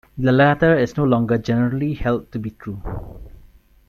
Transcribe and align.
The 0.17 0.31
latter 0.31 0.75
is 0.75 0.97
no 0.97 1.03
longer 1.03 1.37
generally 1.37 1.93
held 1.93 2.31
to 2.31 2.39
be 2.39 2.49
true. 2.49 2.81